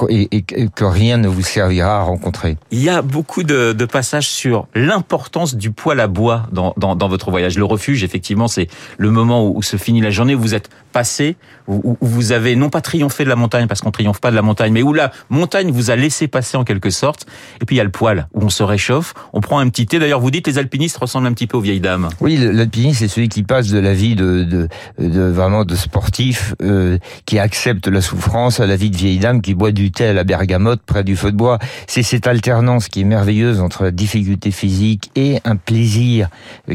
et, 0.09 0.41
que 0.41 0.83
rien 0.83 1.17
ne 1.17 1.27
vous 1.27 1.43
servira 1.43 1.99
à 1.99 2.01
rencontrer. 2.01 2.57
Il 2.71 2.81
y 2.81 2.89
a 2.89 3.01
beaucoup 3.01 3.43
de, 3.43 3.73
de 3.73 3.85
passages 3.85 4.27
sur 4.27 4.67
l'importance 4.75 5.55
du 5.55 5.71
poêle 5.71 5.99
à 5.99 6.07
bois 6.07 6.47
dans, 6.51 6.73
dans, 6.77 6.95
dans, 6.95 7.07
votre 7.07 7.31
voyage. 7.31 7.57
Le 7.57 7.65
refuge, 7.65 8.03
effectivement, 8.03 8.47
c'est 8.47 8.67
le 8.97 9.11
moment 9.11 9.47
où 9.47 9.61
se 9.61 9.77
finit 9.77 10.01
la 10.01 10.11
journée. 10.11 10.35
Vous 10.35 10.53
êtes 10.53 10.64
passé, 10.95 11.35
où, 11.67 11.97
vous 11.99 12.31
avez 12.31 12.55
non 12.55 12.69
pas 12.69 12.79
triomphé 12.79 13.25
de 13.25 13.29
la 13.29 13.35
montagne, 13.35 13.67
parce 13.67 13.81
qu'on 13.81 13.91
triomphe 13.91 14.21
pas 14.21 14.31
de 14.31 14.35
la 14.35 14.41
montagne, 14.41 14.71
mais 14.71 14.81
où 14.81 14.93
la 14.93 15.11
montagne 15.29 15.71
vous 15.71 15.91
a 15.91 15.97
laissé 15.97 16.29
passer 16.29 16.55
en 16.55 16.63
quelque 16.63 16.89
sorte. 16.89 17.25
Et 17.61 17.65
puis 17.65 17.75
il 17.75 17.79
y 17.79 17.81
a 17.81 17.83
le 17.83 17.91
poêle, 17.91 18.27
où 18.33 18.43
on 18.43 18.49
se 18.49 18.63
réchauffe, 18.63 19.13
on 19.33 19.41
prend 19.41 19.59
un 19.59 19.67
petit 19.67 19.85
thé. 19.87 19.99
D'ailleurs, 19.99 20.21
vous 20.21 20.31
dites 20.31 20.47
les 20.47 20.57
alpinistes 20.57 20.95
ressemblent 20.95 21.27
un 21.27 21.33
petit 21.33 21.47
peu 21.47 21.57
aux 21.57 21.61
vieilles 21.61 21.81
dames. 21.81 22.07
Oui, 22.21 22.37
l'alpiniste, 22.37 22.99
c'est 22.99 23.09
celui 23.09 23.27
qui 23.27 23.43
passe 23.43 23.67
de 23.67 23.79
la 23.79 23.93
vie 23.93 24.15
de, 24.15 24.69
de, 24.97 25.21
vraiment 25.21 25.65
de 25.65 25.75
sportif, 25.75 26.55
euh, 26.61 26.97
qui 27.25 27.39
accepte 27.39 27.87
la 27.87 27.99
souffrance, 27.99 28.61
à 28.61 28.65
la 28.65 28.77
vie 28.77 28.89
de 28.89 28.95
vieille 28.95 29.19
dame 29.19 29.41
qui 29.41 29.53
boit 29.53 29.71
du 29.71 29.91
thé 29.91 30.07
à 30.07 30.13
la 30.13 30.23
bergamote 30.23 30.81
près 30.85 31.03
du 31.03 31.17
feu 31.17 31.31
de 31.31 31.37
bois. 31.37 31.59
C'est 31.87 32.03
cette 32.03 32.27
alternance 32.27 32.87
qui 32.87 33.01
est 33.01 33.05
merveilleuse 33.05 33.59
entre 33.59 33.83
la 33.83 33.91
difficulté 33.91 34.51
physique 34.51 35.11
et 35.15 35.39
un 35.43 35.57
plaisir 35.57 36.29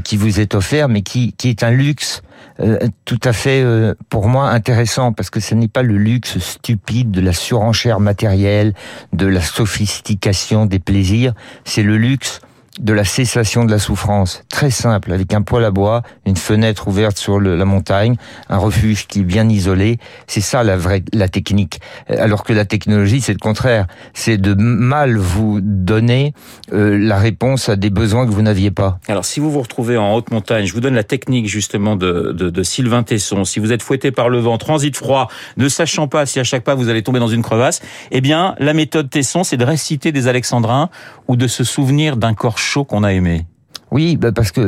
qui 0.04 0.18
vous 0.18 0.40
est 0.40 0.54
offert, 0.54 0.90
mais 0.90 1.00
qui, 1.00 1.32
qui 1.38 1.48
est 1.48 1.62
un 1.62 1.70
luxe 1.70 2.22
euh, 2.60 2.78
tout 3.04 3.20
à 3.24 3.32
fait 3.32 3.62
euh, 3.62 3.94
pour 4.08 4.28
moi 4.28 4.50
intéressant 4.50 5.12
parce 5.12 5.30
que 5.30 5.40
ce 5.40 5.54
n'est 5.54 5.68
pas 5.68 5.82
le 5.82 5.96
luxe 5.96 6.38
stupide 6.38 7.10
de 7.10 7.20
la 7.20 7.32
surenchère 7.32 8.00
matérielle, 8.00 8.74
de 9.12 9.26
la 9.26 9.40
sophistication 9.40 10.66
des 10.66 10.78
plaisirs, 10.78 11.32
c'est 11.64 11.82
le 11.82 11.96
luxe 11.96 12.40
de 12.80 12.92
la 12.92 13.04
cessation 13.04 13.64
de 13.64 13.70
la 13.70 13.78
souffrance. 13.78 14.42
Très 14.48 14.70
simple, 14.70 15.12
avec 15.12 15.32
un 15.34 15.42
poêle 15.42 15.64
à 15.64 15.70
bois, 15.70 16.02
une 16.26 16.36
fenêtre 16.36 16.88
ouverte 16.88 17.18
sur 17.18 17.38
la 17.38 17.64
montagne, 17.64 18.16
un 18.48 18.56
refuge 18.56 19.06
qui 19.06 19.20
est 19.20 19.24
bien 19.24 19.48
isolé. 19.48 19.98
C'est 20.26 20.40
ça 20.40 20.64
la 20.64 20.76
vraie, 20.76 21.02
la 21.12 21.28
technique. 21.28 21.80
Alors 22.08 22.42
que 22.42 22.52
la 22.52 22.64
technologie, 22.64 23.20
c'est 23.20 23.32
le 23.32 23.38
contraire. 23.38 23.86
C'est 24.14 24.38
de 24.38 24.54
mal 24.54 25.16
vous 25.16 25.60
donner 25.62 26.32
euh, 26.72 26.98
la 26.98 27.18
réponse 27.18 27.68
à 27.68 27.76
des 27.76 27.90
besoins 27.90 28.26
que 28.26 28.32
vous 28.32 28.42
n'aviez 28.42 28.70
pas. 28.70 28.98
Alors, 29.08 29.24
si 29.24 29.40
vous 29.40 29.50
vous 29.50 29.60
retrouvez 29.60 29.98
en 29.98 30.14
haute 30.14 30.30
montagne, 30.30 30.64
je 30.64 30.72
vous 30.72 30.80
donne 30.80 30.94
la 30.94 31.04
technique 31.04 31.48
justement 31.48 31.96
de, 31.96 32.32
de, 32.32 32.48
de 32.48 32.62
Sylvain 32.62 33.02
Tesson. 33.02 33.44
Si 33.44 33.60
vous 33.60 33.72
êtes 33.72 33.82
fouetté 33.82 34.10
par 34.10 34.30
le 34.30 34.38
vent, 34.38 34.56
transit 34.56 34.96
froid, 34.96 35.28
ne 35.58 35.68
sachant 35.68 36.08
pas 36.08 36.24
si 36.24 36.40
à 36.40 36.44
chaque 36.44 36.64
pas 36.64 36.74
vous 36.74 36.88
allez 36.88 37.02
tomber 37.02 37.20
dans 37.20 37.28
une 37.28 37.42
crevasse, 37.42 37.82
eh 38.10 38.20
bien, 38.20 38.54
la 38.58 38.72
méthode 38.72 39.10
Tesson, 39.10 39.44
c'est 39.44 39.58
de 39.58 39.64
réciter 39.64 40.12
des 40.12 40.28
alexandrins 40.28 40.88
ou 41.28 41.36
de 41.36 41.46
se 41.46 41.62
souvenir 41.62 42.16
d'un 42.16 42.34
corps 42.34 42.58
a 42.76 43.12
aimé 43.12 43.46
oui, 43.92 44.16
bah, 44.16 44.30
parce 44.30 44.52
que 44.52 44.60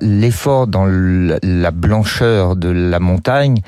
l'effort 0.00 0.66
dans 0.66 0.86
la 0.86 1.70
blancheur 1.70 2.56
de 2.56 2.70
la 2.70 2.98
montagne, 2.98 3.60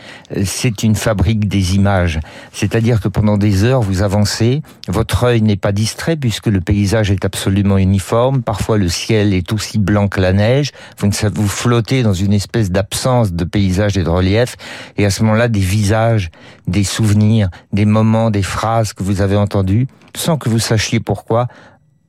c'est 0.45 0.83
une 0.83 0.95
fabrique 0.95 1.49
des 1.49 1.75
images. 1.75 2.19
C'est-à-dire 2.53 2.99
que 2.99 3.09
pendant 3.09 3.37
des 3.37 3.65
heures, 3.65 3.83
vous 3.83 4.03
avancez, 4.03 4.63
votre 4.89 5.25
œil 5.25 5.43
n'est 5.43 5.57
pas 5.57 5.73
distrait 5.73 6.17
puisque 6.17 6.47
le 6.47 6.63
paysage 6.63 7.11
est 7.11 7.27
absolument 7.27 7.77
uniforme. 7.77 8.43
Parfois, 8.43 8.79
le 8.79 8.89
ciel 8.89 9.35
est 9.35 9.53
aussi 9.53 9.79
blanc 9.79 10.09
que 10.09 10.21
la 10.21 10.33
neige. 10.33 10.71
Vous, 10.99 11.11
vous 11.35 11.49
flottez 11.49 12.03
dans 12.03 12.15
une 12.15 12.33
espèce 12.33 12.71
d'absence 12.71 13.35
de 13.35 13.45
paysage 13.45 13.99
et 13.99 14.05
de 14.05 14.09
relief. 14.09 14.57
Et 14.97 15.05
à 15.05 15.11
ce 15.11 15.23
moment-là, 15.25 15.49
des 15.49 15.61
visages, 15.61 16.31
des 16.69 16.85
souvenirs, 16.85 17.51
des 17.75 17.85
moments, 17.85 18.31
des 18.31 18.43
phrases 18.43 18.95
que 18.95 19.03
vous 19.03 19.21
avez 19.21 19.37
entendues, 19.37 19.89
sans 20.17 20.39
que 20.39 20.49
vous 20.49 20.59
sachiez 20.59 21.01
pourquoi, 21.01 21.49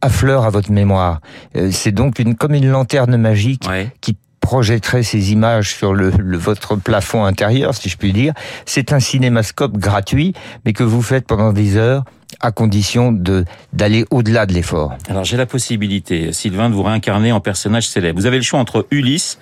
affleure 0.04 0.46
à 0.46 0.50
votre 0.50 0.72
mémoire. 0.72 1.22
Euh, 1.56 1.70
c'est 1.72 1.92
donc 1.92 2.20
une, 2.20 2.36
comme 2.36 2.54
une 2.54 2.70
lanterne 2.70 3.16
magique 3.18 3.68
qui 4.02 4.18
projetterait 4.42 5.04
ces 5.04 5.32
images 5.32 5.74
sur 5.74 5.94
le, 5.94 6.12
votre 6.38 6.76
plafond 6.76 7.24
intérieur, 7.24 7.74
si 7.74 7.88
je 7.88 7.98
puis 7.98 8.12
dire. 8.12 8.34
C'est 8.66 8.92
un 8.92 9.00
cinémascope 9.00 9.78
gratuit, 9.78 10.34
mais 10.66 10.74
que 10.74 10.84
vous 10.84 11.02
faites 11.02 11.26
pendant 11.26 11.54
des 11.54 11.78
heures 11.78 12.04
à 12.42 12.52
condition 12.52 13.14
de 13.14 13.46
d'aller 13.72 14.06
au-delà 14.12 14.46
de 14.46 14.54
l'effort. 14.54 14.98
Alors 15.08 15.24
j'ai 15.24 15.38
la 15.38 15.46
possibilité, 15.46 16.34
Sylvain, 16.34 16.70
de 16.70 16.76
vous 16.76 16.84
réincarner 16.84 17.32
en 17.32 17.40
personnage 17.40 17.88
célèbre. 17.88 18.20
Vous 18.20 18.26
avez 18.26 18.38
le 18.38 18.44
choix 18.44 18.60
entre 18.60 18.86
Ulysse, 18.92 19.38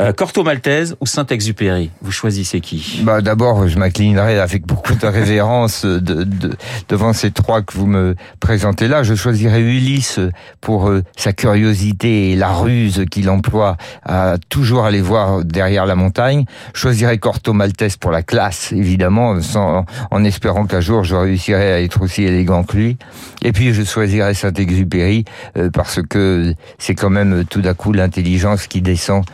euh, 0.00 0.12
Corto 0.12 0.42
Maltese 0.42 0.96
ou 1.00 1.06
Saint-Exupéry? 1.06 1.90
Vous 2.00 2.12
choisissez 2.12 2.60
qui? 2.60 3.00
Bah, 3.02 3.20
D'abord, 3.20 3.68
je 3.68 3.78
m'inclinerai 3.78 4.38
avec 4.38 4.66
beaucoup 4.66 4.94
de 4.94 5.06
révérence 5.06 5.84
de, 5.84 6.24
de, 6.24 6.56
devant 6.88 7.12
ces 7.12 7.30
trois 7.30 7.62
que 7.62 7.74
vous 7.74 7.86
me 7.86 8.14
présentez 8.40 8.88
là. 8.88 9.02
Je 9.02 9.14
choisirais 9.14 9.60
Ulysse 9.60 10.20
pour 10.60 10.88
euh, 10.88 11.02
sa 11.16 11.32
curiosité 11.32 12.30
et 12.30 12.36
la 12.36 12.52
ruse 12.52 13.04
qu'il 13.10 13.28
emploie 13.30 13.76
à 14.04 14.36
toujours 14.48 14.84
aller 14.84 15.00
voir 15.00 15.44
derrière 15.44 15.86
la 15.86 15.94
montagne. 15.94 16.44
Je 16.74 16.80
choisirais 16.80 17.18
Corto 17.18 17.52
Maltese 17.52 17.96
pour 17.96 18.10
la 18.10 18.22
classe, 18.22 18.72
évidemment, 18.72 19.40
sans, 19.40 19.84
en 20.10 20.24
espérant 20.24 20.66
qu'un 20.66 20.80
jour 20.80 21.04
je 21.04 21.14
réussirai 21.14 21.72
à 21.72 21.80
être 21.82 22.02
aussi 22.02 22.22
élégant 22.24 22.62
que 22.64 22.76
lui. 22.76 22.96
Et 23.42 23.52
puis 23.52 23.72
je 23.74 23.82
choisirais 23.82 24.34
Saint-Exupéry 24.34 25.24
euh, 25.56 25.70
parce 25.70 26.00
que 26.08 26.54
c'est 26.78 26.94
quand 26.94 27.10
même 27.10 27.44
tout 27.48 27.60
d'un 27.60 27.74
coup 27.74 27.92
l'intelligence 27.92 28.66
qui 28.66 28.80
descend 28.82 29.24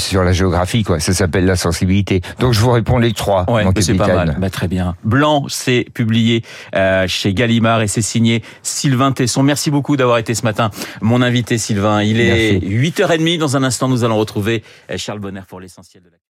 sur 0.00 0.24
la 0.24 0.32
géographie, 0.32 0.82
quoi. 0.82 1.00
Ça 1.00 1.12
s'appelle 1.12 1.44
la 1.44 1.56
sensibilité. 1.56 2.20
Donc 2.38 2.52
je 2.52 2.60
vous 2.60 2.70
réponds 2.70 2.98
les 2.98 3.12
trois. 3.12 3.48
Ouais, 3.50 3.64
c'est 3.80 3.94
pas 3.94 4.08
mal. 4.08 4.36
Bah, 4.38 4.50
très 4.50 4.68
bien. 4.68 4.96
Blanc, 5.04 5.46
c'est 5.48 5.86
publié 5.94 6.42
euh, 6.74 7.06
chez 7.06 7.34
Gallimard 7.34 7.82
et 7.82 7.86
c'est 7.86 8.02
signé 8.02 8.42
Sylvain 8.62 9.12
Tesson. 9.12 9.42
Merci 9.42 9.70
beaucoup 9.70 9.96
d'avoir 9.96 10.18
été 10.18 10.34
ce 10.34 10.42
matin 10.42 10.70
mon 11.00 11.22
invité 11.22 11.58
Sylvain. 11.58 12.02
Il 12.02 12.20
est 12.20 12.58
8h30. 12.58 13.38
Dans 13.38 13.56
un 13.56 13.62
instant, 13.62 13.88
nous 13.88 14.04
allons 14.04 14.18
retrouver 14.18 14.62
euh, 14.90 14.96
Charles 14.96 15.20
Bonner 15.20 15.42
pour 15.48 15.60
l'essentiel 15.60 16.02
de 16.02 16.08
la 16.10 16.20